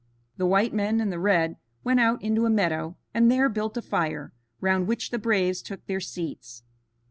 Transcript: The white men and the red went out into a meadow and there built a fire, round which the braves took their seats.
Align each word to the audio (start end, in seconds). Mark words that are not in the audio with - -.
The 0.37 0.47
white 0.47 0.73
men 0.73 0.99
and 0.99 1.11
the 1.11 1.19
red 1.19 1.57
went 1.83 1.99
out 1.99 2.23
into 2.23 2.47
a 2.47 2.49
meadow 2.49 2.97
and 3.13 3.29
there 3.29 3.47
built 3.49 3.77
a 3.77 3.83
fire, 3.83 4.33
round 4.59 4.87
which 4.87 5.11
the 5.11 5.19
braves 5.19 5.61
took 5.61 5.85
their 5.85 5.99
seats. 5.99 6.63